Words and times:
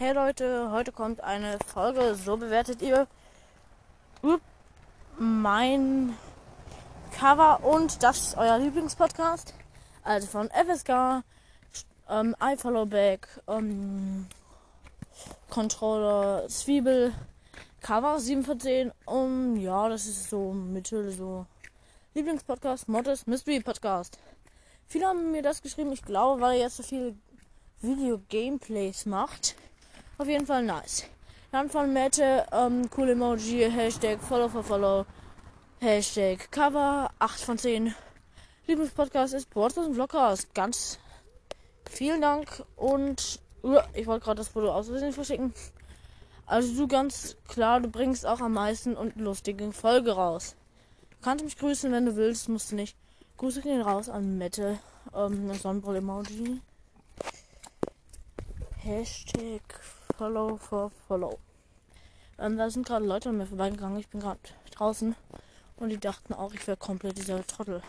Hey 0.00 0.12
Leute, 0.12 0.70
heute 0.70 0.92
kommt 0.92 1.24
eine 1.24 1.58
Folge, 1.66 2.14
so 2.14 2.36
bewertet 2.36 2.82
ihr 2.82 3.08
mein 5.18 6.16
Cover 7.10 7.64
und 7.64 8.00
das 8.04 8.28
ist 8.28 8.36
euer 8.36 8.58
Lieblingspodcast. 8.58 9.54
Also 10.04 10.28
von 10.28 10.50
FSK, 10.50 11.24
ähm, 12.08 12.36
iFollowback, 12.40 13.26
ähm, 13.48 14.28
Controller, 15.50 16.46
Zwiebel, 16.46 17.12
Cover 17.80 18.20
7 18.20 18.44
von 18.44 18.60
10. 18.60 18.92
Um, 19.04 19.56
ja, 19.56 19.88
das 19.88 20.06
ist 20.06 20.30
so 20.30 20.52
Mittel, 20.52 21.10
so 21.10 21.44
Lieblingspodcast, 22.14 22.88
Modest 22.88 23.26
Mystery 23.26 23.58
Podcast. 23.58 24.16
Viele 24.86 25.06
haben 25.06 25.32
mir 25.32 25.42
das 25.42 25.60
geschrieben, 25.60 25.90
ich 25.90 26.02
glaube, 26.02 26.40
weil 26.40 26.58
er 26.58 26.66
jetzt 26.66 26.76
so 26.76 26.84
viele 26.84 27.16
Video-Gameplays 27.82 29.04
macht. 29.04 29.56
Auf 30.18 30.26
jeden 30.26 30.46
Fall 30.46 30.64
nice. 30.64 31.04
Dann 31.52 31.70
von 31.70 31.92
Mette, 31.92 32.44
ähm, 32.50 32.90
cool 32.96 33.10
Emoji, 33.10 33.70
Hashtag 33.70 34.20
Follow 34.20 34.48
for 34.48 34.64
Follow, 34.64 35.06
Hashtag 35.78 36.50
Cover, 36.50 37.12
8 37.20 37.40
von 37.40 37.56
10. 37.56 37.94
Lieblingspodcast 38.66 39.34
ist 39.34 39.48
Broadcast 39.48 39.86
und 39.86 39.94
Vlogcast. 39.94 40.52
Ganz 40.56 40.98
vielen 41.88 42.20
Dank 42.20 42.64
und 42.74 43.38
uh, 43.62 43.78
ich 43.94 44.08
wollte 44.08 44.24
gerade 44.24 44.38
das 44.38 44.48
Foto 44.48 44.72
aus 44.72 44.88
Versehen 44.88 45.12
verschicken. 45.12 45.54
Also 46.46 46.74
du 46.74 46.88
ganz 46.88 47.36
klar, 47.46 47.80
du 47.80 47.88
bringst 47.88 48.26
auch 48.26 48.40
am 48.40 48.54
meisten 48.54 48.96
und 48.96 49.14
lustige 49.14 49.70
Folge 49.70 50.10
raus. 50.10 50.56
Du 51.10 51.16
kannst 51.22 51.44
mich 51.44 51.56
grüßen, 51.56 51.92
wenn 51.92 52.06
du 52.06 52.16
willst, 52.16 52.48
musst 52.48 52.72
du 52.72 52.74
nicht. 52.74 52.96
Grüße 53.36 53.62
gehen 53.62 53.82
raus 53.82 54.08
an 54.08 54.36
Mette, 54.36 54.80
ähm, 55.14 55.54
Sonnenbrille-Emoji. 55.54 56.60
Hashtag 58.78 59.62
Follow 60.18 60.56
for 60.56 60.90
Follow. 61.06 61.38
Ähm, 62.40 62.58
da 62.58 62.68
sind 62.68 62.84
gerade 62.84 63.06
Leute 63.06 63.28
an 63.28 63.38
mir 63.38 63.46
vorbeigegangen. 63.46 64.00
Ich 64.00 64.08
bin 64.08 64.20
gerade 64.20 64.40
draußen 64.72 65.14
und 65.76 65.88
die 65.90 65.98
dachten 65.98 66.34
auch, 66.34 66.52
ich 66.52 66.66
wäre 66.66 66.76
komplett 66.76 67.16
dieser 67.18 67.46
Trottel. 67.46 67.80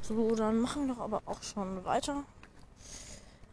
So, 0.00 0.34
dann 0.34 0.58
machen 0.58 0.86
wir 0.86 0.94
doch 0.94 1.02
aber 1.02 1.20
auch 1.26 1.42
schon 1.42 1.84
weiter. 1.84 2.24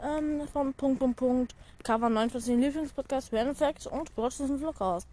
Ähm, 0.02 0.48
von 0.48 0.74
Punkt, 0.74 1.00
Punkt, 1.00 1.18
Punkt. 1.18 1.56
Cover 1.84 2.10
9 2.10 2.30
von 2.30 2.42
10 2.42 2.62
Lieblingspodcast, 2.62 3.34
Random 3.34 3.56
Facts 3.56 3.86
und 3.86 4.16
Broadcast 4.16 4.50
und 4.50 4.60
Vlogcast. 4.60 5.08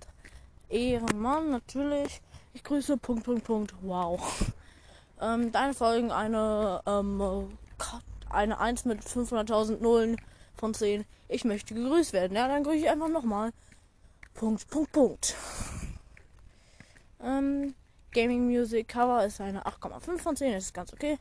Ehrenmann, 0.68 1.50
natürlich. 1.50 2.20
Ich 2.54 2.62
grüße 2.62 2.96
Punkt, 2.96 3.24
Punkt, 3.24 3.44
Punkt. 3.44 3.74
Wow. 3.82 4.20
Ähm, 5.18 5.50
deine 5.50 5.72
Folgen 5.72 6.12
eine, 6.12 6.82
ähm, 6.84 7.48
eine 8.28 8.60
1 8.60 8.84
mit 8.84 9.00
500.000 9.00 9.80
Nullen 9.80 10.18
von 10.56 10.74
10. 10.74 11.04
Ich 11.28 11.44
möchte 11.44 11.74
gegrüßt 11.74 12.12
werden. 12.12 12.36
Ja, 12.36 12.48
dann 12.48 12.64
grüße 12.64 12.78
ich 12.78 12.90
einfach 12.90 13.08
nochmal. 13.08 13.52
Punkt, 14.34 14.68
Punkt, 14.68 14.92
Punkt. 14.92 15.34
Ähm, 17.22 17.74
Gaming 18.12 18.46
Music 18.46 18.88
Cover 18.88 19.24
ist 19.24 19.40
eine 19.40 19.64
8,5 19.66 20.18
von 20.18 20.36
10. 20.36 20.52
Das 20.52 20.64
ist 20.64 20.74
ganz 20.74 20.92
okay. 20.92 21.18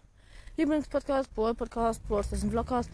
Lieblingspodcast, 0.58 1.34
Brawl 1.36 1.54
Podcast, 1.54 2.06
Brawl 2.08 2.24
Stars 2.24 2.44
Vlogcast, 2.44 2.90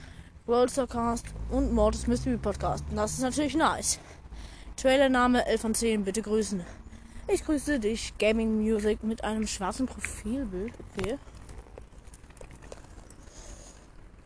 Brawl 0.45 0.67
Starcast 0.70 1.25
und 1.50 1.72
Mortis 1.73 2.08
Mystery 2.08 2.38
Podcast. 2.38 2.83
Und 2.89 2.98
das 2.98 3.14
ist 3.14 3.22
natürlich 3.22 3.55
nice. 3.55 4.00
Trailername 4.78 5.45
11 5.45 5.61
von 5.61 5.76
10. 5.76 6.03
Bitte 6.03 6.22
grüßen. 6.22 6.64
Ich 7.28 7.45
grüße 7.45 7.80
dich, 7.80 8.17
Gaming 8.17 8.61
Music, 8.61 9.03
mit 9.03 9.23
einem 9.23 9.45
schwarzen 9.45 9.86
Profilbild. 9.86 10.73
Okay. 10.98 11.17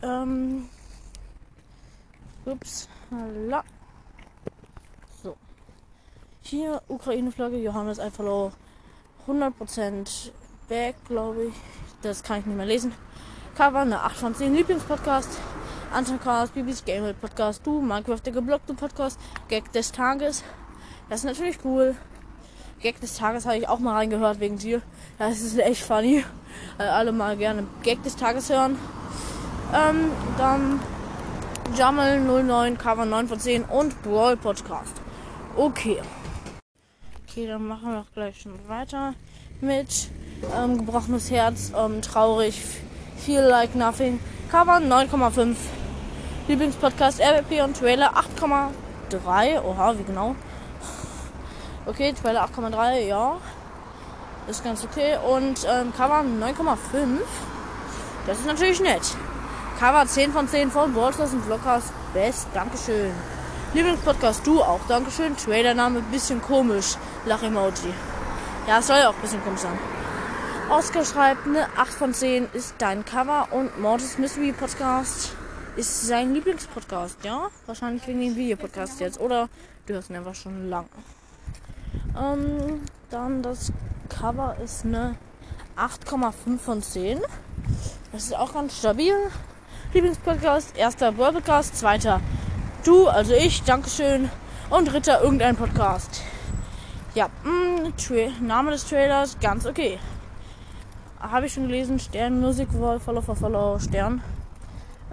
Ähm, 0.02 0.70
Ups, 2.46 2.88
hala. 3.10 3.64
So. 5.24 5.36
Hier 6.42 6.82
Ukraine-Flagge, 6.88 7.58
Johannes 7.58 8.00
einfach 8.00 8.52
100% 9.28 10.32
back, 10.70 10.96
glaube 11.08 11.46
ich. 11.46 11.54
Das 12.04 12.22
kann 12.22 12.40
ich 12.40 12.46
nicht 12.46 12.56
mehr 12.56 12.68
lesen. 12.68 12.94
Cover, 13.56 13.80
eine 13.80 14.02
8 14.02 14.16
von 14.16 14.36
10 14.36 14.54
Lieblingspodcast. 14.54 15.40
Antoncast, 15.92 16.54
Bibis 16.54 16.84
Game 16.84 17.16
Podcast, 17.16 17.66
du, 17.66 17.82
Minecraft 17.82 18.20
der 18.20 18.34
geblockte 18.34 18.74
Podcast, 18.74 19.20
Gag 19.48 19.72
des 19.72 19.92
Tages. 19.92 20.44
Das 21.10 21.22
ist 21.22 21.26
natürlich 21.26 21.58
cool. 21.64 21.96
Gag 22.82 23.00
des 23.00 23.18
Tages 23.18 23.46
habe 23.46 23.58
ich 23.58 23.70
auch 23.70 23.80
mal 23.80 23.94
reingehört 23.94 24.40
wegen 24.40 24.58
dir. 24.58 24.82
Das 25.18 25.40
ist 25.42 25.58
echt 25.58 25.84
funny. 25.84 26.26
Alle 26.78 27.12
mal 27.12 27.38
gerne 27.38 27.66
Gag 27.82 28.04
des 28.04 28.18
Tages 28.18 28.50
hören. 28.50 28.78
Ähm, 29.74 30.12
dann 30.38 30.80
Jamal 31.74 32.22
09, 32.22 32.78
Cover 32.78 33.06
9 33.06 33.28
von 33.28 33.40
10 33.40 33.64
und 33.64 34.02
Brawl 34.04 34.38
Podcast. 34.38 34.94
Okay. 35.58 36.02
Okay, 37.28 37.48
dann 37.48 37.68
machen 37.68 37.92
wir 37.92 38.00
auch 38.00 38.14
gleich 38.14 38.40
schon 38.40 38.54
weiter 38.68 39.14
mit 39.60 40.10
ähm, 40.56 40.78
gebrochenes 40.78 41.32
Herz, 41.32 41.74
ähm, 41.76 42.02
traurig, 42.02 42.62
feel 43.18 43.42
like 43.42 43.76
nothing. 43.76 44.20
Cover 44.50 44.78
9,5. 44.78 45.56
Lieblingspodcast 46.48 47.20
RWP 47.20 47.64
und 47.64 47.78
Trailer 47.78 48.14
8,3. 48.16 49.62
Oha, 49.64 49.98
wie 49.98 50.04
genau? 50.04 50.36
Okay, 51.88 52.14
Trailer 52.14 52.46
8,3, 52.46 53.00
ja. 53.08 53.38
Ist 54.48 54.64
ganz 54.64 54.86
okay. 54.86 55.18
Und 55.28 55.66
ähm, 55.68 55.92
Cover 55.98 56.22
9,5. 56.22 57.20
Das 58.28 58.40
ist 58.40 58.46
natürlich 58.46 58.80
nett. 58.80 59.16
Cover 59.80 60.08
10 60.08 60.32
von 60.32 60.48
10 60.48 60.72
von 60.72 60.94
Ballstars 60.94 61.34
und 61.34 61.44
Vloggers. 61.44 61.92
Best. 62.14 62.48
Dankeschön. 62.54 63.12
Lieblingspodcast, 63.74 64.48
du 64.48 64.62
auch. 64.62 64.80
Dankeschön. 64.88 65.36
Trailername, 65.36 66.02
bisschen 66.12 66.42
komisch. 66.42 66.96
Lach-Emoji. 67.26 67.94
Ja, 68.68 68.82
soll 68.82 68.98
ja 68.98 69.10
auch 69.10 69.16
ein 69.16 69.22
bisschen 69.22 69.44
komisch 69.44 69.62
sein. 69.62 69.78
Oscar 70.70 71.04
schreibt, 71.04 71.46
eine 71.46 71.68
8 71.78 71.94
von 71.94 72.14
10 72.14 72.48
ist 72.54 72.76
dein 72.78 73.04
Cover 73.04 73.50
und 73.52 73.80
Mortis 73.80 74.18
Mystery 74.18 74.54
Podcast 74.54 75.36
ist 75.76 76.08
sein 76.08 76.34
Lieblingspodcast, 76.34 77.24
ja? 77.24 77.50
Wahrscheinlich 77.66 78.08
wegen 78.08 78.22
dem 78.22 78.36
Videopodcast 78.36 79.02
jetzt. 79.02 79.20
Oder 79.20 79.50
du 79.86 79.94
hörst 79.94 80.10
ihn 80.10 80.16
einfach 80.16 80.36
schon 80.36 80.70
lang. 80.70 80.88
Ähm, 82.18 82.82
dann 83.10 83.44
das 83.44 83.74
Cover 84.08 84.56
ist 84.64 84.86
eine 84.86 85.18
8,5 85.78 86.60
von 86.60 86.82
10. 86.82 87.20
Das 88.14 88.24
ist 88.24 88.36
auch 88.36 88.54
ganz 88.54 88.78
stabil. 88.78 89.14
Lieblingspodcast, 89.96 90.78
erster 90.78 91.14
Podcast, 91.14 91.78
zweiter 91.78 92.20
du, 92.84 93.08
also 93.08 93.34
ich, 93.34 93.64
Dankeschön. 93.64 94.30
Und 94.70 94.92
dritter 94.92 95.24
irgendein 95.24 95.56
Podcast. 95.56 96.22
Ja, 97.14 97.30
mh, 97.46 97.92
mm, 97.92 98.46
Name 98.46 98.72
des 98.72 98.86
Trailers, 98.90 99.40
ganz 99.40 99.66
okay. 99.66 99.98
Habe 101.18 101.46
ich 101.46 101.54
schon 101.54 101.68
gelesen, 101.68 101.98
Stern 101.98 102.42
Music 102.42 102.68
Wall, 102.74 103.00
Follow 103.00 103.22
for 103.22 103.38
Follow, 103.38 103.80
Stern. 103.80 104.22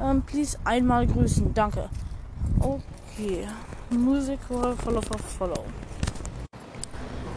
Ähm, 0.01 0.23
please 0.23 0.59
einmal 0.65 1.07
grüßen, 1.07 1.55
danke. 1.55 1.89
Okay, 2.59 3.47
Music 3.91 4.41
Wall, 4.49 4.75
Follow 4.79 5.01
for 5.01 5.19
Follow. 5.21 5.65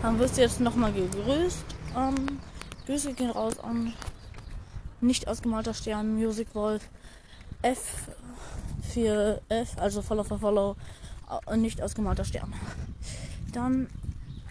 Dann 0.01 0.17
wirst 0.17 0.37
du 0.37 0.41
jetzt 0.41 0.59
nochmal 0.61 0.91
gegrüßt. 0.93 1.65
Ähm, 1.95 2.39
Grüße 2.87 3.13
gehen 3.13 3.29
raus 3.29 3.59
an 3.59 3.93
nicht 4.99 5.27
ausgemalter 5.27 5.75
Stern, 5.75 6.15
Music 6.15 6.47
Wolf. 6.55 6.89
F 7.65 8.09
für 8.93 9.41
F, 9.49 9.75
also 9.77 10.03
Follow 10.03 10.23
for 10.23 10.37
Follow, 10.37 10.75
äh, 11.47 11.57
nicht 11.57 11.81
ausgemalter 11.81 12.23
Stern. 12.23 12.53
Dann 13.53 13.87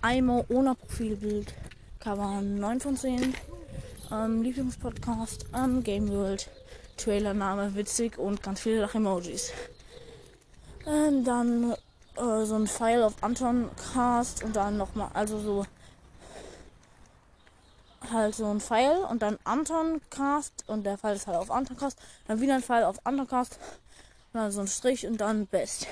Aimo 0.03 0.45
ohne 0.49 0.75
Profilbild, 0.75 1.55
Cover 2.01 2.41
9 2.43 2.81
von 2.81 2.97
10. 2.97 3.35
Ähm, 4.11 4.43
Lieblingspodcast, 4.43 5.47
ähm, 5.55 5.85
Game 5.85 6.09
World, 6.11 6.51
Trailername 6.97 7.77
witzig 7.77 8.19
und 8.19 8.43
ganz 8.43 8.61
viele 8.61 8.81
Lach-Emojis. 8.81 9.53
Ähm, 10.85 11.25
dann 11.25 11.75
äh, 12.17 12.45
so 12.45 12.57
ein 12.57 12.67
File 12.67 13.05
auf 13.05 13.15
Anton 13.23 13.71
Cast 13.93 14.43
und 14.43 14.57
dann 14.57 14.77
nochmal, 14.77 15.11
also 15.15 15.39
so 15.39 15.65
halt 18.15 18.35
so 18.35 18.47
ein 18.47 18.61
Pfeil 18.61 18.97
und 19.11 19.23
dann 19.23 19.39
Anton 19.45 20.01
Cast 20.11 20.65
und 20.69 20.85
der 20.85 20.97
Pfeil 20.97 21.17
ist 21.17 21.27
halt 21.27 21.37
auf 21.37 21.51
Anton 21.51 21.77
Cast, 21.77 21.99
dann 22.27 22.41
wieder 22.41 22.55
ein 22.55 22.63
Pfeil 22.63 22.85
auf 22.85 23.05
Anton 23.05 23.29
Cast, 23.29 23.59
dann 24.33 24.51
so 24.51 24.61
ein 24.61 24.69
Strich 24.69 25.07
und 25.07 25.21
dann 25.21 25.47
Best. 25.47 25.87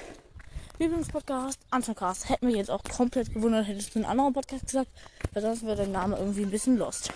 Lieblingspodcast, 0.79 1.61
Anton 1.71 1.95
Cast. 1.95 2.29
Hätte 2.29 2.47
mich 2.47 2.57
jetzt 2.57 2.71
auch 2.71 2.83
komplett 2.83 3.33
gewundert, 3.33 3.67
hättest 3.67 3.95
du 3.95 3.99
einen 3.99 4.07
anderen 4.07 4.33
Podcast 4.33 4.67
gesagt, 4.67 4.91
weil 5.33 5.43
sonst 5.43 5.65
wäre 5.65 5.77
der 5.77 5.87
Name 5.87 6.17
irgendwie 6.17 6.43
ein 6.43 6.51
bisschen 6.51 6.79
lost. 6.79 7.13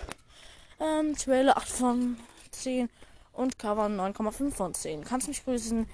Ähm, 0.79 1.17
Trailer 1.17 1.57
8 1.57 1.69
von 1.69 2.17
10 2.51 2.89
und 3.33 3.59
Cover 3.59 3.87
9,5 3.87 4.53
von 4.53 4.75
10. 4.75 5.05
Kannst 5.05 5.29
mich 5.29 5.45
grüßen? 5.45 5.89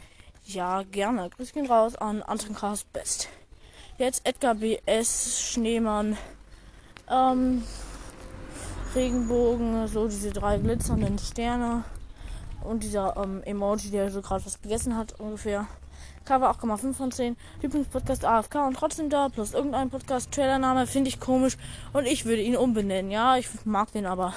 Ja, 0.45 0.83
gerne. 0.83 1.31
Grüß 1.31 1.53
gehen 1.53 1.67
raus 1.67 1.95
an 1.97 2.23
Anton 2.23 2.55
Cast 2.55 2.93
Best. 2.93 3.29
Jetzt 3.97 4.27
Edgar 4.27 4.57
B.S. 4.57 5.41
Schneemann. 5.41 6.19
Ähm, 7.09 7.63
Regenbogen, 8.95 9.89
so 9.89 10.07
diese 10.07 10.31
drei 10.31 10.59
glitzernden 10.59 11.19
Sterne 11.19 11.85
und 12.63 12.83
dieser 12.83 13.17
ähm, 13.17 13.43
Emoji, 13.45 13.91
der 13.91 14.11
so 14.11 14.21
gerade 14.21 14.45
was 14.45 14.61
gegessen 14.61 14.97
hat 14.97 15.19
ungefähr. 15.19 15.67
Cover 16.25 16.51
8,5 16.51 16.93
von 16.93 17.11
10. 17.11 17.37
Lieblingspodcast 17.63 18.25
AFK 18.25 18.67
und 18.67 18.77
trotzdem 18.77 19.11
da. 19.11 19.29
Plus 19.29 19.55
irgendein 19.55 19.91
Podcast-Trailername 19.91 20.87
finde 20.87 21.09
ich 21.09 21.19
komisch. 21.19 21.57
Und 21.93 22.07
ich 22.07 22.25
würde 22.27 22.43
ihn 22.43 22.57
umbenennen. 22.57 23.11
Ja, 23.11 23.37
ich 23.37 23.49
mag 23.65 23.91
den 23.93 24.07
aber. 24.07 24.35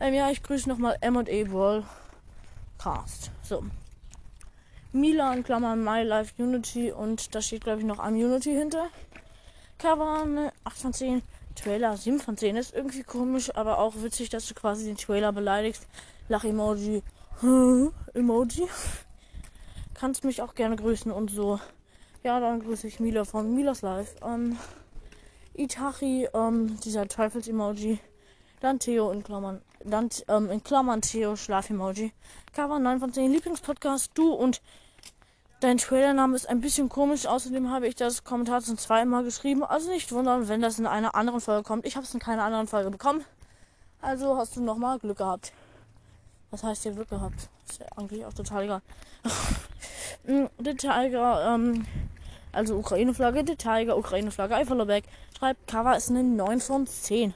Ähm, 0.00 0.14
ja, 0.14 0.30
ich 0.30 0.42
grüße 0.42 0.68
nochmal 0.68 0.96
M&E 1.00 1.46
Cast. 2.78 3.30
So. 3.42 3.64
Mila 4.92 5.32
in 5.32 5.42
Klammern 5.42 5.82
My 5.82 6.02
Life 6.02 6.34
Unity 6.36 6.92
und 6.92 7.34
da 7.34 7.40
steht 7.40 7.64
glaube 7.64 7.80
ich 7.80 7.86
noch 7.86 7.98
am 7.98 8.14
Unity 8.14 8.52
hinter. 8.52 8.88
Cover 9.78 10.52
8 10.64 10.76
von 10.76 10.92
10. 10.92 11.22
Trailer 11.54 11.96
7 11.96 12.20
von 12.20 12.36
10 12.36 12.56
ist 12.56 12.74
irgendwie 12.74 13.02
komisch, 13.02 13.54
aber 13.54 13.78
auch 13.78 13.94
witzig, 13.96 14.30
dass 14.30 14.46
du 14.46 14.54
quasi 14.54 14.86
den 14.86 14.96
Trailer 14.96 15.32
beleidigst. 15.32 15.86
Lach-Emoji. 16.28 17.02
Emoji. 18.14 18.68
Kannst 19.94 20.24
mich 20.24 20.42
auch 20.42 20.54
gerne 20.54 20.76
grüßen 20.76 21.12
und 21.12 21.30
so. 21.30 21.60
Ja, 22.22 22.40
dann 22.40 22.60
grüße 22.60 22.86
ich 22.86 23.00
Mila 23.00 23.24
von 23.24 23.54
Milas 23.54 23.82
Live. 23.82 24.14
Ähm, 24.24 24.56
Itachi, 25.54 26.28
ähm, 26.32 26.78
dieser 26.84 27.08
Teufels-Emoji. 27.08 27.98
Dann 28.60 28.78
Theo 28.78 29.10
in 29.10 29.24
Klammern. 29.24 29.60
Dann 29.84 30.08
ähm, 30.28 30.50
in 30.50 30.62
Klammern 30.62 31.02
Theo 31.02 31.36
Schlaf-Emoji. 31.36 32.12
Cover 32.52 32.78
9 32.78 33.00
von 33.00 33.12
10 33.12 33.32
Lieblingspodcast. 33.32 34.12
Du 34.14 34.32
und 34.32 34.62
Dein 35.62 35.78
Trailername 35.78 36.34
ist 36.34 36.48
ein 36.48 36.60
bisschen 36.60 36.88
komisch. 36.88 37.24
Außerdem 37.24 37.70
habe 37.70 37.86
ich 37.86 37.94
das 37.94 38.24
Kommentar 38.24 38.62
zum 38.62 38.76
zweiten 38.76 39.08
Mal 39.08 39.22
geschrieben. 39.22 39.62
Also 39.62 39.90
nicht 39.90 40.10
wundern, 40.10 40.48
wenn 40.48 40.60
das 40.60 40.80
in 40.80 40.88
einer 40.88 41.14
anderen 41.14 41.40
Folge 41.40 41.62
kommt. 41.62 41.86
Ich 41.86 41.94
habe 41.94 42.04
es 42.04 42.12
in 42.12 42.18
keiner 42.18 42.42
anderen 42.42 42.66
Folge 42.66 42.90
bekommen. 42.90 43.24
Also 44.00 44.36
hast 44.36 44.56
du 44.56 44.60
nochmal 44.60 44.98
Glück 44.98 45.18
gehabt. 45.18 45.52
Was 46.50 46.64
heißt 46.64 46.82
hier 46.82 46.90
Glück 46.90 47.10
gehabt? 47.10 47.48
Ist 47.68 47.78
ja 47.78 47.86
eigentlich 47.96 48.26
auch 48.26 48.34
total 48.34 48.64
egal. 48.64 48.82
Mm, 50.24 50.44
der 50.58 50.76
Tiger, 50.76 51.52
ähm, 51.52 51.84
also 52.52 52.76
Ukraine-Flagge, 52.76 53.42
der 53.42 53.56
Tiger, 53.56 53.96
Ukraine-Flagge, 53.96 54.54
Eifeloback. 54.54 55.02
Schreibt, 55.36 55.66
Cover 55.66 55.96
ist 55.96 56.10
eine 56.10 56.22
9 56.22 56.60
von 56.60 56.86
10. 56.86 57.34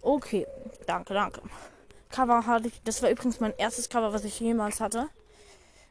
Okay, 0.00 0.46
danke, 0.86 1.14
danke. 1.14 1.42
Cover 2.10 2.46
hatte 2.46 2.68
ich, 2.68 2.80
das 2.84 3.02
war 3.02 3.10
übrigens 3.10 3.40
mein 3.40 3.54
erstes 3.56 3.88
Cover, 3.88 4.12
was 4.12 4.22
ich 4.24 4.38
jemals 4.38 4.80
hatte. 4.80 5.08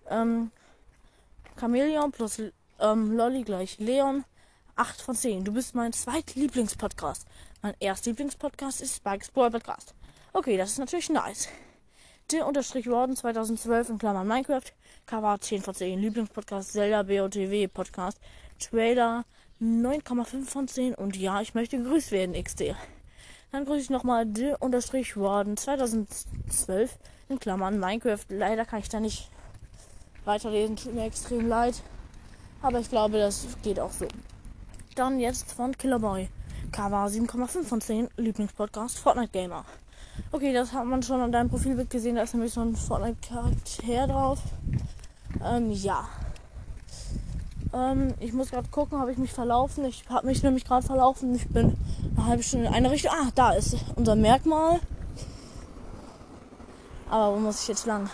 Ähm, 0.09 0.51
Chameleon 1.59 2.11
plus 2.11 2.41
ähm, 2.79 3.11
Lolly 3.11 3.43
gleich 3.43 3.79
Leon. 3.79 4.23
8 4.77 5.01
von 5.01 5.13
10. 5.13 5.43
Du 5.43 5.51
bist 5.51 5.75
mein 5.75 5.91
zweitlieblingspodcast. 5.91 7.27
Mein 7.61 7.75
erster 7.81 8.11
Lieblingspodcast 8.11 8.79
ist 8.79 8.95
Spikes 8.95 9.29
Boy 9.29 9.49
Podcast. 9.49 9.93
Okay, 10.31 10.55
das 10.55 10.71
ist 10.71 10.77
natürlich 10.77 11.09
nice. 11.09 11.49
Der 12.31 12.47
Unterstrich 12.47 12.89
Warden 12.89 13.17
2012 13.17 13.89
in 13.89 13.97
Klammern 13.97 14.25
Minecraft. 14.25 14.71
Cover 15.05 15.37
10 15.37 15.61
von 15.61 15.75
10. 15.75 15.99
Lieblingspodcast 15.99 16.71
Zelda 16.71 17.03
BOTW 17.03 17.67
Podcast. 17.67 18.21
Trailer 18.57 19.25
9,5 19.59 20.45
von 20.45 20.67
10. 20.69 20.95
Und 20.95 21.17
ja, 21.17 21.41
ich 21.41 21.55
möchte 21.55 21.77
gegrüßt 21.77 22.11
werden, 22.11 22.41
XD. 22.41 22.73
Dann 23.51 23.65
grüße 23.65 23.81
ich 23.81 23.89
nochmal 23.89 24.25
der 24.25 24.61
Unterstrich 24.61 25.17
Warden 25.17 25.57
2012 25.57 26.97
in 27.27 27.39
Klammern 27.39 27.81
Minecraft. 27.81 28.23
Leider 28.29 28.63
kann 28.63 28.79
ich 28.79 28.87
da 28.87 29.01
nicht 29.01 29.29
weiterlesen. 30.25 30.75
Tut 30.75 30.93
mir 30.93 31.05
extrem 31.05 31.47
leid. 31.47 31.81
Aber 32.61 32.79
ich 32.79 32.89
glaube, 32.89 33.17
das 33.17 33.47
geht 33.63 33.79
auch 33.79 33.91
so. 33.91 34.07
Dann 34.95 35.19
jetzt 35.19 35.51
von 35.51 35.77
Killerboy. 35.77 36.29
Cover 36.71 37.05
7,5 37.05 37.63
von 37.63 37.81
10. 37.81 38.09
Lieblingspodcast 38.17 38.99
Fortnite 38.99 39.31
Gamer. 39.31 39.65
Okay, 40.31 40.53
das 40.53 40.73
hat 40.73 40.85
man 40.85 41.01
schon 41.01 41.21
an 41.21 41.31
deinem 41.31 41.49
Profilbild 41.49 41.89
gesehen. 41.89 42.15
Da 42.15 42.23
ist 42.23 42.33
nämlich 42.33 42.53
so 42.53 42.61
ein 42.61 42.75
Fortnite-Charakter 42.75 44.07
drauf. 44.07 44.39
Ähm, 45.43 45.71
ja. 45.71 46.07
Ähm, 47.73 48.13
ich 48.19 48.33
muss 48.33 48.51
gerade 48.51 48.67
gucken, 48.69 48.99
habe 48.99 49.11
ich 49.11 49.17
mich 49.17 49.31
verlaufen. 49.31 49.85
Ich 49.85 50.03
habe 50.09 50.27
mich 50.27 50.43
nämlich 50.43 50.65
gerade 50.65 50.85
verlaufen. 50.85 51.33
Ich 51.35 51.47
bin 51.47 51.77
eine 52.15 52.25
halbe 52.25 52.43
Stunde 52.43 52.67
in 52.67 52.73
eine 52.73 52.91
Richtung. 52.91 53.11
Ah, 53.13 53.29
da 53.35 53.51
ist 53.51 53.77
unser 53.95 54.15
Merkmal. 54.15 54.79
Aber 57.09 57.35
wo 57.35 57.39
muss 57.39 57.61
ich 57.61 57.67
jetzt 57.69 57.85
lang? 57.85 58.09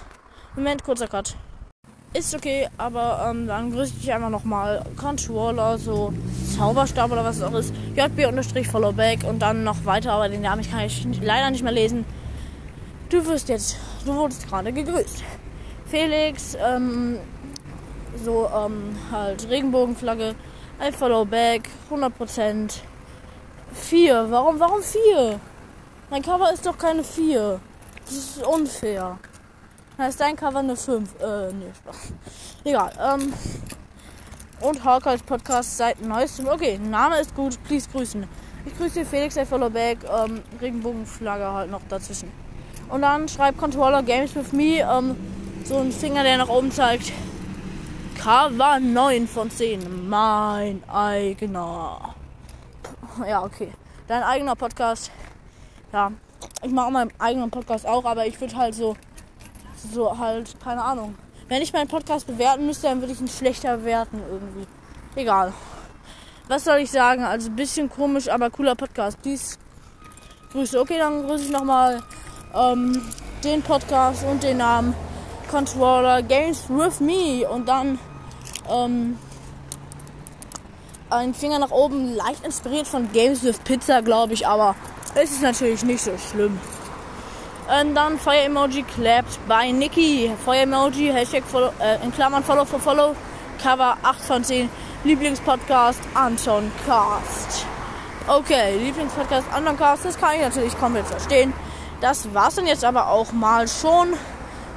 Moment, 0.56 0.84
kurzer 0.84 1.08
Cut. 1.08 1.36
Ist 2.18 2.34
okay, 2.34 2.70
aber 2.78 3.28
ähm, 3.30 3.46
dann 3.46 3.74
grüße 3.74 3.96
ich 4.00 4.14
einfach 4.14 4.30
nochmal 4.30 4.86
Controller, 4.96 5.78
so 5.78 6.14
Zauberstab 6.56 7.12
oder 7.12 7.26
was 7.26 7.42
auch 7.42 7.54
ist. 7.54 7.74
JB-Followback 7.98 9.26
und 9.26 9.40
dann 9.40 9.66
noch 9.66 9.84
weiter, 9.84 10.14
aber 10.14 10.30
den 10.30 10.42
Namen 10.42 10.64
kann 10.64 10.86
ich 10.86 11.06
leider 11.22 11.52
nicht 11.52 11.62
mehr 11.62 11.74
lesen. 11.74 12.06
Du 13.10 13.26
wirst 13.26 13.50
jetzt, 13.50 13.76
du 14.06 14.16
wurdest 14.16 14.48
gerade 14.48 14.72
gegrüßt. 14.72 15.26
Felix, 15.88 16.56
ähm, 16.66 17.18
so, 18.24 18.50
ähm, 18.56 18.96
halt 19.12 19.50
Regenbogenflagge, 19.50 20.36
I 20.82 20.94
follow 20.94 21.26
back, 21.26 21.70
100%. 21.92 22.80
4, 23.74 24.28
warum, 24.30 24.58
warum 24.58 24.82
4? 24.82 25.38
Mein 26.10 26.22
Cover 26.22 26.54
ist 26.54 26.66
doch 26.66 26.78
keine 26.78 27.04
4. 27.04 27.60
Das 28.06 28.16
ist 28.16 28.46
unfair. 28.46 29.20
Da 29.98 30.08
ist 30.08 30.20
dein 30.20 30.36
Cover 30.36 30.60
eine 30.60 30.76
5. 30.76 31.22
Äh, 31.22 31.54
nee, 31.54 31.72
Spaß. 31.74 32.14
Egal. 32.66 32.92
Ähm. 33.00 33.34
Und 34.60 34.84
Hawkeyes 34.84 35.24
Podcast 35.24 35.78
seit 35.78 36.02
neuestem. 36.02 36.48
Okay, 36.48 36.78
Name 36.78 37.20
ist 37.20 37.34
gut. 37.34 37.58
Please 37.64 37.90
grüßen. 37.90 38.28
Ich 38.66 38.78
grüße 38.78 39.06
Felix, 39.06 39.36
der 39.36 39.46
Followback. 39.46 40.00
Ähm, 40.04 40.42
Regenbogenflagge 40.60 41.50
halt 41.50 41.72
noch 41.72 41.82
dazwischen. 41.88 42.30
Und 42.90 43.04
dann 43.04 43.30
schreibt 43.30 43.58
Controller 43.58 44.04
Games 44.04 44.36
with 44.36 44.52
Me. 44.52 44.80
Ähm, 44.80 45.16
so 45.64 45.78
ein 45.78 45.92
Finger, 45.92 46.24
der 46.24 46.38
nach 46.40 46.50
oben 46.50 46.72
zeigt. 46.72 47.14
Cover 48.18 48.80
9 48.80 49.28
von 49.28 49.50
10. 49.50 50.10
Mein 50.10 50.84
eigener. 50.90 52.16
Ja, 53.26 53.44
okay. 53.44 53.72
Dein 54.08 54.24
eigener 54.24 54.56
Podcast. 54.58 55.10
Ja, 55.94 56.12
ich 56.62 56.72
mache 56.72 56.92
meinen 56.92 57.14
eigenen 57.18 57.50
Podcast 57.50 57.88
auch, 57.88 58.04
aber 58.04 58.26
ich 58.26 58.40
würde 58.42 58.58
halt 58.58 58.76
so 58.76 58.98
so 59.94 60.18
halt, 60.18 60.60
keine 60.64 60.84
Ahnung. 60.84 61.16
Wenn 61.48 61.62
ich 61.62 61.74
meinen 61.74 61.88
Podcast 61.88 62.28
bewerten 62.28 62.66
müsste, 62.66 62.88
dann 62.88 63.02
würde 63.02 63.14
ich 63.14 63.22
ihn 63.22 63.28
schlechter 63.28 63.78
bewerten 63.78 64.22
irgendwie. 64.32 64.66
Egal. 65.16 65.54
Was 66.48 66.64
soll 66.64 66.78
ich 66.78 66.92
sagen? 66.92 67.24
Also 67.24 67.50
bisschen 67.50 67.90
komisch, 67.90 68.30
aber 68.30 68.50
cooler 68.50 68.76
Podcast. 68.76 69.18
Dies 69.24 69.58
Grüße. 70.52 70.80
Okay, 70.80 70.98
dann 70.98 71.26
grüße 71.28 71.46
ich 71.46 71.52
nochmal 71.52 72.02
ähm, 72.56 73.02
den 73.44 73.62
Podcast 73.62 74.24
und 74.26 74.42
den 74.44 74.58
Namen 74.58 74.96
Controller 75.50 76.22
Games 76.22 76.70
with 76.70 77.00
Me 77.00 77.48
und 77.48 77.68
dann 77.68 78.00
ähm, 78.70 79.18
ein 81.10 81.34
Finger 81.34 81.60
nach 81.60 81.72
oben, 81.72 82.16
leicht 82.16 82.44
inspiriert 82.46 82.88
von 82.88 83.12
Games 83.12 83.44
with 83.44 83.60
Pizza, 83.60 84.02
glaube 84.02 84.34
ich, 84.34 84.48
aber 84.48 84.76
es 85.16 85.32
ist 85.32 85.42
natürlich 85.42 85.84
nicht 85.84 86.02
so 86.02 86.12
schlimm. 86.18 86.60
Und 87.68 87.96
dann 87.96 88.20
Feuer-Emoji 88.20 88.84
clapped 88.84 89.40
bei 89.48 89.72
Niki. 89.72 90.32
Feuer-Emoji, 90.46 91.12
Hashtag 91.12 91.44
follow, 91.44 91.72
äh, 91.80 92.04
in 92.04 92.14
Klammern 92.14 92.44
Follow 92.44 92.66
for 92.66 92.80
Follow. 92.80 93.16
Cover 93.62 93.98
8 94.04 94.22
von 94.22 94.44
10. 94.44 94.70
Lieblingspodcast 95.04 96.02
Anton 96.14 96.72
Cast. 96.86 97.66
Okay, 98.28 98.78
Lieblingspodcast 98.78 99.48
Anton 99.52 99.78
Cast, 99.78 100.06
das 100.06 100.20
kann 100.20 100.36
ich 100.36 100.42
natürlich 100.42 100.78
komplett 100.78 101.08
verstehen. 101.08 101.54
Das 102.02 102.34
war's 102.34 102.56
dann 102.56 102.68
jetzt 102.68 102.84
aber 102.84 103.10
auch 103.10 103.32
mal 103.32 103.68
schon. 103.68 104.14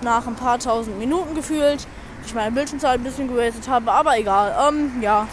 Nach 0.00 0.26
ein 0.26 0.36
paar 0.36 0.58
tausend 0.58 0.98
Minuten 0.98 1.34
gefühlt. 1.34 1.86
Ich 2.24 2.34
meine 2.34 2.52
Bildschirmzeit 2.52 3.00
ein 3.00 3.04
bisschen 3.04 3.28
gewastet 3.28 3.68
habe, 3.68 3.90
aber 3.90 4.16
egal. 4.16 4.54
Ähm, 4.68 5.02
ja. 5.02 5.26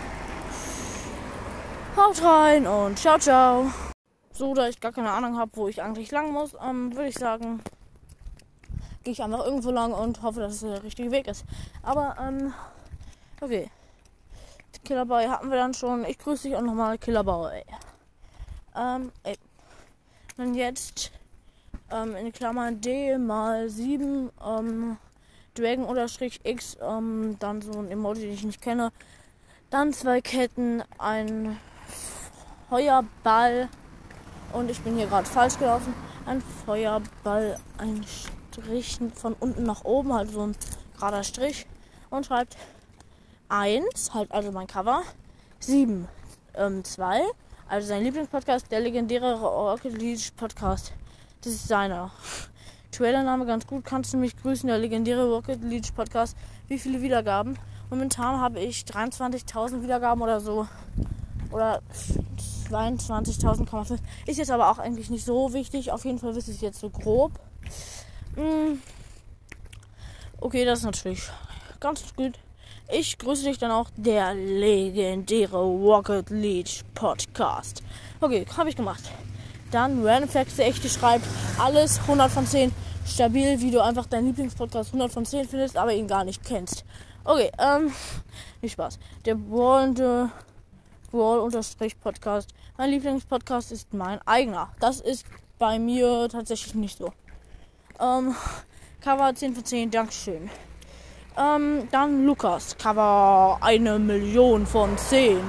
Haut 1.95 2.21
rein 2.23 2.67
und 2.67 2.99
ciao, 2.99 3.17
ciao. 3.17 3.71
So, 4.37 4.53
da 4.53 4.67
ich 4.67 4.81
gar 4.81 4.91
keine 4.91 5.11
Ahnung 5.11 5.37
habe, 5.37 5.51
wo 5.55 5.69
ich 5.69 5.81
eigentlich 5.81 6.11
lang 6.11 6.33
muss, 6.33 6.57
ähm, 6.61 6.93
würde 6.93 7.07
ich 7.07 7.17
sagen, 7.17 7.61
gehe 9.05 9.13
ich 9.13 9.23
einfach 9.23 9.45
irgendwo 9.45 9.71
lang 9.71 9.93
und 9.93 10.21
hoffe, 10.23 10.41
dass 10.41 10.55
es 10.55 10.59
der 10.59 10.83
richtige 10.83 11.09
Weg 11.09 11.27
ist. 11.27 11.45
Aber, 11.81 12.17
ähm, 12.19 12.53
okay. 13.39 13.71
Killerboy 14.83 15.27
hatten 15.27 15.49
wir 15.49 15.57
dann 15.57 15.73
schon. 15.73 16.03
Ich 16.03 16.17
grüße 16.17 16.49
dich 16.49 16.57
auch 16.57 16.61
nochmal, 16.61 16.97
Killerboy. 16.97 17.63
Ähm, 18.75 19.13
ey. 19.23 19.37
Dann 20.35 20.53
jetzt, 20.53 21.11
ähm, 21.89 22.17
in 22.17 22.33
Klammern 22.33 22.81
D 22.81 23.17
mal 23.17 23.69
7, 23.69 24.29
ähm, 24.45 24.97
Dragon 25.53 25.85
unterstrich 25.85 26.41
X, 26.43 26.77
ähm, 26.81 27.37
dann 27.39 27.61
so 27.61 27.79
ein 27.79 27.89
Emoji, 27.89 28.23
den 28.23 28.33
ich 28.33 28.43
nicht 28.43 28.61
kenne. 28.61 28.91
Dann 29.69 29.93
zwei 29.93 30.19
Ketten, 30.19 30.83
ein 30.97 31.57
Feuerball, 32.69 33.69
und 34.55 34.71
ich 34.71 34.81
bin 34.81 34.95
hier 34.95 35.07
gerade 35.07 35.27
falsch 35.27 35.59
gelaufen. 35.59 35.93
Ein 36.25 36.41
Feuerball, 36.41 37.57
ein 37.77 38.05
Strich 38.05 38.99
von 39.13 39.33
unten 39.33 39.63
nach 39.63 39.83
oben, 39.83 40.13
halt 40.13 40.31
so 40.31 40.41
ein 40.47 40.55
gerader 40.95 41.23
Strich. 41.23 41.67
Und 42.09 42.25
schreibt 42.25 42.55
1, 43.49 44.13
halt 44.13 44.31
also 44.31 44.51
mein 44.51 44.67
Cover, 44.67 45.01
7, 45.59 46.07
2, 46.83 47.19
ähm, 47.19 47.25
also 47.67 47.87
sein 47.87 48.03
Lieblingspodcast, 48.03 48.71
der 48.71 48.79
legendäre 48.79 49.33
Rocket 49.39 49.97
League 49.97 50.35
Podcast. 50.37 50.93
Das 51.41 51.53
ist 51.53 51.67
seiner. 51.67 52.11
Trailername 52.91 53.45
ganz 53.45 53.67
gut, 53.67 53.83
kannst 53.83 54.13
du 54.13 54.17
mich 54.17 54.37
grüßen, 54.37 54.67
der 54.67 54.77
legendäre 54.77 55.29
Rocket 55.29 55.61
League 55.63 55.93
Podcast. 55.93 56.37
Wie 56.69 56.79
viele 56.79 57.01
Wiedergaben? 57.01 57.59
Momentan 57.89 58.39
habe 58.39 58.61
ich 58.61 58.83
23.000 58.83 59.83
Wiedergaben 59.83 60.21
oder 60.21 60.39
so. 60.39 60.65
Oder 61.51 61.81
22.000,5. 62.69 63.97
Ist 64.25 64.37
jetzt 64.37 64.51
aber 64.51 64.71
auch 64.71 64.79
eigentlich 64.79 65.09
nicht 65.09 65.25
so 65.25 65.53
wichtig. 65.53 65.91
Auf 65.91 66.05
jeden 66.05 66.19
Fall 66.19 66.35
wisst 66.35 66.47
ihr 66.47 66.55
es 66.55 66.61
jetzt 66.61 66.79
so 66.79 66.89
grob. 66.89 67.31
Mm. 68.35 68.79
Okay, 70.39 70.65
das 70.65 70.79
ist 70.79 70.85
natürlich 70.85 71.29
ganz 71.79 72.03
gut. 72.15 72.39
Ich 72.91 73.17
grüße 73.17 73.45
dich 73.45 73.57
dann 73.57 73.71
auch, 73.71 73.89
der 73.95 74.35
legendäre 74.35 75.57
Rocket 75.57 76.29
League 76.29 76.83
Podcast. 76.93 77.81
Okay, 78.21 78.45
habe 78.55 78.69
ich 78.69 78.75
gemacht. 78.75 79.03
Dann 79.71 80.05
Random 80.05 80.29
Facts, 80.29 80.57
der 80.57 80.67
echte 80.67 80.87
schreibt 80.87 81.25
alles 81.59 81.99
100 82.01 82.31
von 82.31 82.45
10 82.45 82.71
stabil, 83.07 83.59
wie 83.59 83.71
du 83.71 83.83
einfach 83.83 84.05
deinen 84.05 84.27
Lieblingspodcast 84.27 84.89
100 84.89 85.11
von 85.11 85.25
10 85.25 85.47
findest, 85.47 85.77
aber 85.77 85.93
ihn 85.93 86.07
gar 86.07 86.23
nicht 86.23 86.43
kennst. 86.43 86.85
Okay, 87.23 87.51
ähm, 87.57 87.91
nicht 88.61 88.73
Spaß. 88.73 88.99
Der 89.25 89.35
Brawl, 89.35 90.29
Brawl-Podcast. 91.15 92.53
Mein 92.77 92.89
Lieblingspodcast 92.89 93.71
ist 93.71 93.93
mein 93.93 94.19
eigener. 94.27 94.69
Das 94.81 94.99
ist 94.99 95.25
bei 95.57 95.79
mir 95.79 96.27
tatsächlich 96.29 96.75
nicht 96.75 96.97
so. 96.97 97.13
Ähm, 98.01 98.35
Cover 99.01 99.33
10 99.33 99.55
von 99.55 99.63
10, 99.63 99.91
Dankeschön. 99.91 100.49
Ähm, 101.37 101.87
dann 101.91 102.25
Lukas, 102.25 102.77
Cover 102.77 103.57
eine 103.61 103.97
Million 103.97 104.65
von 104.65 104.97
10. 104.97 105.39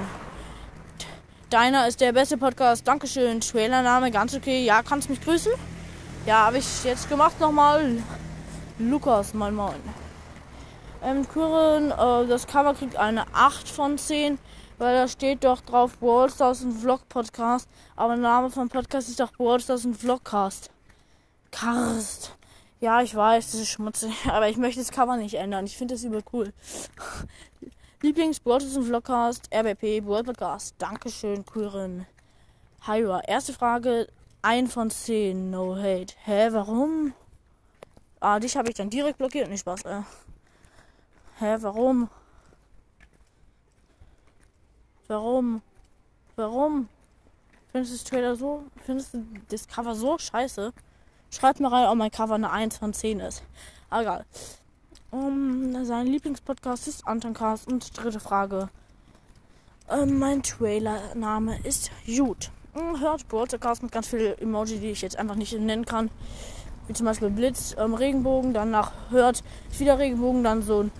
Deiner 1.50 1.88
ist 1.88 2.00
der 2.00 2.12
beste 2.12 2.38
Podcast, 2.38 2.86
Dankeschön. 2.86 3.40
Trailername, 3.40 4.12
ganz 4.12 4.34
okay. 4.34 4.64
Ja, 4.64 4.82
kannst 4.82 5.10
mich 5.10 5.20
grüßen? 5.20 5.52
Ja, 6.26 6.46
habe 6.46 6.58
ich 6.58 6.84
jetzt 6.84 7.08
gemacht 7.08 7.40
nochmal. 7.40 8.02
Lukas, 8.78 9.34
mein 9.34 9.54
Mann. 9.54 9.74
Ähm, 11.02 11.26
Kuren, 11.28 11.90
äh, 11.90 12.28
das 12.28 12.46
Cover 12.46 12.74
kriegt 12.74 12.96
eine 12.96 13.24
8 13.32 13.68
von 13.68 13.98
10, 13.98 14.38
weil 14.78 14.94
da 14.94 15.08
steht 15.08 15.44
doch 15.44 15.60
drauf 15.60 16.00
Wallstars 16.00 16.62
und 16.62 16.72
Vlog 16.72 17.08
Podcast. 17.08 17.68
Aber 17.94 18.14
der 18.14 18.22
Name 18.22 18.50
vom 18.50 18.68
Podcast 18.68 19.08
ist 19.08 19.20
doch 19.20 19.32
Wallstars 19.38 19.84
und 19.84 19.94
Vlogcast. 19.94 20.70
Karst. 21.50 22.36
Ja, 22.80 23.00
ich 23.00 23.14
weiß, 23.14 23.52
das 23.52 23.60
ist 23.60 23.68
schmutzig, 23.68 24.12
aber 24.28 24.48
ich 24.48 24.56
möchte 24.56 24.80
das 24.80 24.90
Cover 24.90 25.16
nicht 25.16 25.34
ändern. 25.34 25.64
Ich 25.66 25.76
finde 25.76 25.94
das 25.94 26.04
übel 26.04 26.22
cool. 26.32 26.52
Lieblings 28.02 28.44
Wallstars 28.44 28.76
und 28.76 28.84
Vlogcast, 28.84 29.48
RBP, 29.54 30.04
World 30.04 30.26
Podcast. 30.26 30.74
Dankeschön, 30.78 31.44
Kuren. 31.46 32.06
Hyra. 32.86 33.20
Erste 33.26 33.52
Frage, 33.52 34.06
1 34.42 34.72
von 34.72 34.90
10, 34.90 35.50
no 35.50 35.76
hate. 35.76 36.14
Hä, 36.24 36.48
warum? 36.52 37.14
Ah, 38.20 38.38
dich 38.38 38.56
habe 38.56 38.68
ich 38.68 38.76
dann 38.76 38.90
direkt 38.90 39.18
blockiert, 39.18 39.48
nicht 39.48 39.60
Spaß. 39.60 39.84
Äh. 39.86 40.02
Hä, 41.38 41.56
warum? 41.60 42.08
Warum? 45.08 45.62
Warum? 46.34 46.88
Findest 47.70 47.92
du 47.92 47.96
das 47.96 48.04
Trailer 48.04 48.36
so? 48.36 48.64
Findest 48.84 49.14
du 49.14 49.24
das 49.48 49.68
Cover 49.68 49.94
so 49.94 50.18
scheiße? 50.18 50.72
Schreibt 51.30 51.60
mir 51.60 51.70
rein, 51.70 51.86
ob 51.86 51.96
mein 51.96 52.10
Cover 52.10 52.34
eine 52.34 52.50
1 52.50 52.78
von 52.78 52.92
10 52.92 53.20
ist. 53.20 53.42
Aber 53.90 54.02
egal. 54.02 54.24
Um, 55.10 55.84
sein 55.84 56.06
Lieblingspodcast 56.06 56.88
ist 56.88 57.06
Antoncast. 57.06 57.68
Und 57.68 57.96
dritte 57.96 58.20
Frage. 58.20 58.68
Ähm, 59.88 60.18
mein 60.18 60.42
Trailer-Name 60.42 61.60
ist 61.62 61.90
Jude. 62.04 62.48
Hm, 62.74 63.00
hört 63.00 63.28
Broadcast 63.28 63.82
mit 63.82 63.92
ganz 63.92 64.08
vielen 64.08 64.36
Emoji, 64.38 64.78
die 64.78 64.90
ich 64.90 65.02
jetzt 65.02 65.16
einfach 65.16 65.36
nicht 65.36 65.52
nennen 65.58 65.84
kann. 65.84 66.10
Wie 66.88 66.92
zum 66.92 67.06
Beispiel 67.06 67.30
Blitz, 67.30 67.74
ähm, 67.78 67.94
Regenbogen, 67.94 68.52
danach 68.52 68.92
hört 69.10 69.44
wieder 69.78 69.98
Regenbogen, 69.98 70.42
dann 70.42 70.62
so 70.62 70.82
ein 70.82 70.92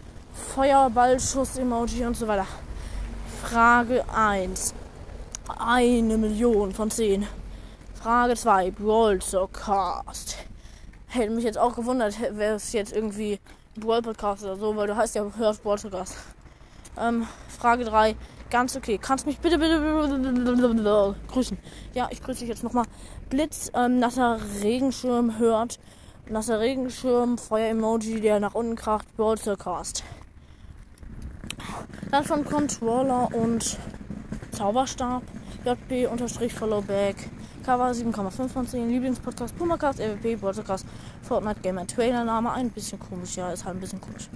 Feuerballschuss-Emoji 0.55 2.07
und 2.07 2.17
so 2.17 2.29
weiter. 2.29 2.47
Frage 3.49 4.05
1. 4.13 4.75
Eine 5.57 6.19
Million 6.19 6.73
von 6.73 6.91
10. 6.91 7.29
Frage 7.95 8.35
2. 8.35 8.73
Broadcast. 8.73 10.37
Hätte 11.07 11.31
mich 11.31 11.45
jetzt 11.45 11.57
auch 11.57 11.77
gewundert, 11.77 12.21
wäre 12.21 12.57
es 12.57 12.73
jetzt 12.73 12.93
irgendwie 12.93 13.39
Brawl 13.77 14.03
Podcast 14.03 14.43
oder 14.43 14.57
so, 14.57 14.75
weil 14.75 14.89
du 14.89 14.97
heißt 14.97 15.15
ja 15.15 15.25
Hört 15.37 15.63
Podcast. 15.63 16.17
Ähm, 16.99 17.29
Frage 17.49 17.85
3. 17.85 18.17
Ganz 18.51 18.77
okay. 18.77 18.99
Kannst 19.01 19.27
mich 19.27 19.39
bitte, 19.39 19.59
bitte, 19.59 19.79
bitte 19.79 21.17
grüßen. 21.29 21.57
Ja, 21.95 22.09
ich 22.11 22.21
grüße 22.21 22.41
dich 22.41 22.49
jetzt 22.49 22.65
nochmal. 22.65 22.87
Blitz, 23.31 23.71
ähm, 23.75 24.01
nasser 24.01 24.41
Regenschirm 24.61 25.39
hört. 25.39 25.79
Nasser 26.29 26.59
Regenschirm, 26.59 27.39
Feuer-Emoji, 27.39 28.21
der 28.21 28.41
nach 28.41 28.55
unten 28.55 28.75
kracht. 28.75 29.07
Broadcast. 29.17 30.03
Dann 32.11 32.25
von 32.25 32.45
Controller 32.45 33.29
und 33.35 33.79
Zauberstab. 34.53 35.23
JB-Followback. 35.65 37.17
Cover 37.65 37.91
7,5 37.91 38.49
von 38.49 38.67
10. 38.67 38.89
Lieblingspodcast 38.89 39.59
Pumacast, 39.59 40.01
RWP, 40.01 40.41
Podcast, 40.41 40.87
Fortnite 41.23 41.61
Gamer 41.63 41.85
Trailer 41.85 42.23
Name. 42.23 42.53
Ein 42.53 42.71
bisschen 42.71 43.01
komisch, 43.01 43.37
ja, 43.37 43.51
ist 43.51 43.65
halt 43.65 43.77
ein 43.77 43.81
bisschen 43.81 44.01
komisch. 44.01 44.29